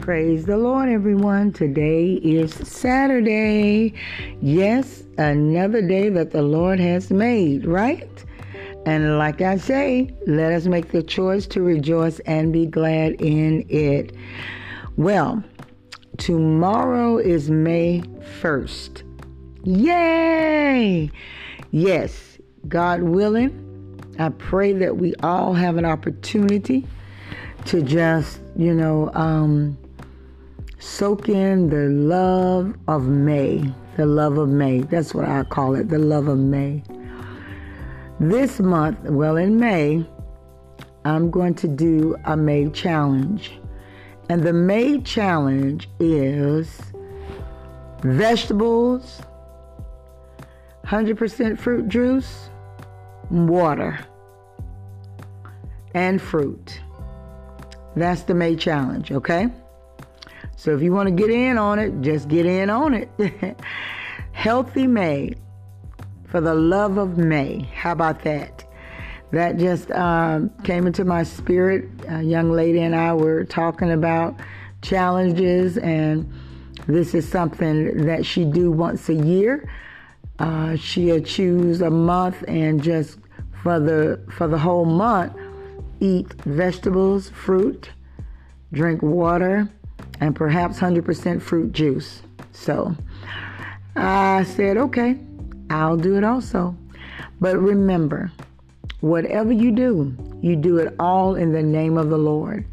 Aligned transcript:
Praise 0.00 0.46
the 0.46 0.56
Lord, 0.56 0.88
everyone. 0.88 1.52
Today 1.52 2.14
is 2.14 2.54
Saturday. 2.54 3.92
Yes, 4.40 5.04
another 5.18 5.86
day 5.86 6.08
that 6.08 6.30
the 6.30 6.40
Lord 6.40 6.80
has 6.80 7.10
made, 7.10 7.66
right? 7.66 8.08
And 8.86 9.18
like 9.18 9.42
I 9.42 9.58
say, 9.58 10.10
let 10.26 10.54
us 10.54 10.64
make 10.64 10.90
the 10.90 11.02
choice 11.02 11.46
to 11.48 11.60
rejoice 11.60 12.18
and 12.20 12.50
be 12.50 12.64
glad 12.64 13.20
in 13.20 13.66
it. 13.68 14.16
Well, 14.96 15.44
tomorrow 16.16 17.18
is 17.18 17.50
May 17.50 18.00
1st. 18.40 19.02
Yay! 19.64 21.10
Yes, 21.72 22.38
God 22.68 23.02
willing, 23.02 24.02
I 24.18 24.30
pray 24.30 24.72
that 24.72 24.96
we 24.96 25.14
all 25.16 25.52
have 25.52 25.76
an 25.76 25.84
opportunity 25.84 26.86
to 27.66 27.82
just, 27.82 28.40
you 28.56 28.72
know, 28.72 29.10
um, 29.12 29.76
soak 30.80 31.28
in 31.28 31.68
the 31.68 31.88
love 31.90 32.74
of 32.88 33.06
May. 33.06 33.72
The 33.96 34.06
love 34.06 34.38
of 34.38 34.48
May. 34.48 34.80
That's 34.80 35.14
what 35.14 35.28
I 35.28 35.44
call 35.44 35.74
it, 35.74 35.88
the 35.88 35.98
love 35.98 36.26
of 36.26 36.38
May. 36.38 36.82
This 38.18 38.60
month, 38.60 38.98
well, 39.02 39.36
in 39.36 39.60
May, 39.60 40.06
I'm 41.04 41.30
going 41.30 41.54
to 41.56 41.68
do 41.68 42.16
a 42.24 42.36
May 42.36 42.68
challenge. 42.70 43.52
And 44.28 44.42
the 44.42 44.52
May 44.52 45.00
challenge 45.02 45.88
is 45.98 46.80
vegetables, 48.02 49.20
100% 50.86 51.58
fruit 51.58 51.88
juice, 51.88 52.48
water, 53.30 53.98
and 55.94 56.20
fruit. 56.20 56.80
That's 57.96 58.22
the 58.22 58.34
May 58.34 58.56
challenge, 58.56 59.12
okay? 59.12 59.48
So 60.60 60.74
if 60.74 60.82
you 60.82 60.92
want 60.92 61.06
to 61.06 61.10
get 61.10 61.30
in 61.30 61.56
on 61.56 61.78
it, 61.78 62.02
just 62.02 62.28
get 62.28 62.44
in 62.44 62.68
on 62.68 62.92
it. 62.92 63.08
Healthy 64.32 64.86
May 64.86 65.32
for 66.28 66.42
the 66.42 66.54
love 66.54 66.98
of 66.98 67.16
May. 67.16 67.62
How 67.74 67.92
about 67.92 68.22
that? 68.24 68.70
That 69.32 69.56
just 69.56 69.90
um, 69.92 70.50
came 70.62 70.86
into 70.86 71.06
my 71.06 71.22
spirit. 71.22 71.88
A 72.08 72.20
young 72.20 72.50
lady 72.52 72.80
and 72.80 72.94
I 72.94 73.14
were 73.14 73.42
talking 73.42 73.92
about 73.92 74.38
challenges, 74.82 75.78
and 75.78 76.30
this 76.86 77.14
is 77.14 77.26
something 77.26 78.04
that 78.04 78.26
she 78.26 78.44
do 78.44 78.70
once 78.70 79.08
a 79.08 79.14
year. 79.14 79.66
Uh, 80.38 80.76
she'll 80.76 81.22
choose 81.22 81.80
a 81.80 81.90
month 81.90 82.44
and 82.46 82.82
just 82.82 83.18
for 83.62 83.80
the 83.80 84.20
for 84.30 84.46
the 84.46 84.58
whole 84.58 84.84
month 84.84 85.32
eat 86.00 86.30
vegetables, 86.42 87.30
fruit, 87.30 87.88
drink 88.74 89.00
water, 89.00 89.66
and 90.20 90.36
perhaps 90.36 90.78
100% 90.78 91.40
fruit 91.42 91.72
juice. 91.72 92.22
So 92.52 92.94
I 93.96 94.44
said, 94.44 94.76
okay, 94.76 95.18
I'll 95.70 95.96
do 95.96 96.16
it 96.16 96.24
also. 96.24 96.76
But 97.40 97.58
remember, 97.58 98.30
whatever 99.00 99.52
you 99.52 99.72
do, 99.72 100.14
you 100.42 100.56
do 100.56 100.78
it 100.78 100.94
all 100.98 101.34
in 101.34 101.52
the 101.52 101.62
name 101.62 101.96
of 101.96 102.10
the 102.10 102.18
Lord. 102.18 102.66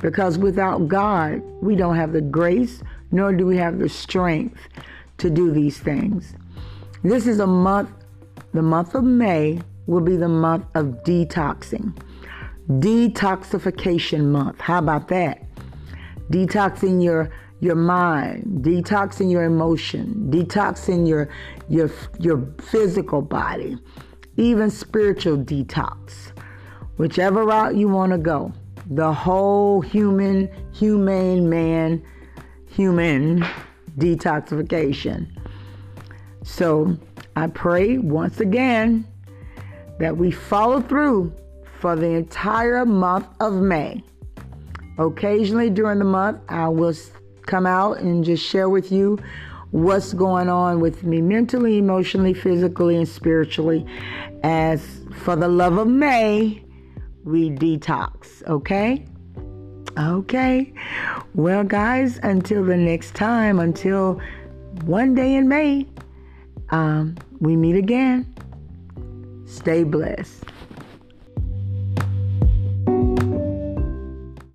Because 0.00 0.38
without 0.38 0.88
God, 0.88 1.42
we 1.60 1.74
don't 1.74 1.96
have 1.96 2.12
the 2.12 2.20
grace, 2.20 2.82
nor 3.10 3.32
do 3.32 3.46
we 3.46 3.56
have 3.56 3.78
the 3.78 3.88
strength 3.88 4.60
to 5.18 5.30
do 5.30 5.50
these 5.50 5.78
things. 5.78 6.34
This 7.02 7.26
is 7.26 7.40
a 7.40 7.46
month, 7.46 7.90
the 8.52 8.62
month 8.62 8.94
of 8.94 9.04
May 9.04 9.60
will 9.86 10.00
be 10.00 10.16
the 10.16 10.28
month 10.28 10.66
of 10.74 10.86
detoxing. 11.04 11.96
Detoxification 12.68 14.26
month. 14.26 14.60
How 14.60 14.78
about 14.78 15.08
that? 15.08 15.42
Detoxing 16.30 17.02
your 17.02 17.30
your 17.60 17.74
mind, 17.74 18.62
detoxing 18.64 19.30
your 19.30 19.44
emotion, 19.44 20.28
detoxing 20.30 21.08
your 21.08 21.28
your 21.68 21.90
your 22.18 22.46
physical 22.58 23.22
body, 23.22 23.76
even 24.36 24.70
spiritual 24.70 25.36
detox. 25.36 26.32
Whichever 26.96 27.44
route 27.44 27.76
you 27.76 27.88
want 27.88 28.12
to 28.12 28.18
go. 28.18 28.52
The 28.90 29.12
whole 29.12 29.80
human 29.80 30.50
humane 30.72 31.48
man 31.48 32.02
human 32.66 33.44
detoxification. 33.98 35.28
So, 36.44 36.96
I 37.36 37.48
pray 37.48 37.98
once 37.98 38.40
again 38.40 39.06
that 39.98 40.16
we 40.16 40.30
follow 40.30 40.80
through 40.80 41.32
for 41.80 41.96
the 41.96 42.08
entire 42.08 42.84
month 42.84 43.26
of 43.40 43.54
May. 43.54 44.02
Occasionally 44.98 45.70
during 45.70 45.98
the 45.98 46.04
month, 46.04 46.40
I 46.48 46.68
will 46.68 46.94
come 47.42 47.66
out 47.66 47.98
and 48.00 48.24
just 48.24 48.44
share 48.44 48.68
with 48.68 48.90
you 48.92 49.18
what's 49.70 50.12
going 50.12 50.48
on 50.48 50.80
with 50.80 51.04
me 51.04 51.20
mentally, 51.20 51.78
emotionally, 51.78 52.34
physically, 52.34 52.96
and 52.96 53.08
spiritually. 53.08 53.86
As 54.42 54.82
for 55.12 55.36
the 55.36 55.48
love 55.48 55.78
of 55.78 55.88
May, 55.88 56.62
we 57.24 57.50
detox, 57.50 58.46
okay? 58.46 59.04
Okay. 59.98 60.72
Well, 61.34 61.64
guys, 61.64 62.18
until 62.22 62.64
the 62.64 62.76
next 62.76 63.14
time, 63.14 63.58
until 63.58 64.20
one 64.84 65.14
day 65.14 65.34
in 65.34 65.48
May, 65.48 65.86
um, 66.70 67.16
we 67.40 67.56
meet 67.56 67.76
again. 67.76 68.32
Stay 69.46 69.82
blessed. 69.84 70.44